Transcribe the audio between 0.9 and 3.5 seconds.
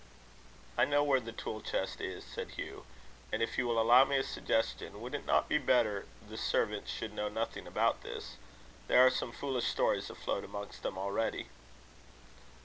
where the tool chest is," said Hugh; "and,